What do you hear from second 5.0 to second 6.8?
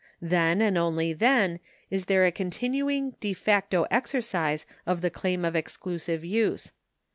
the claim of exclusive use.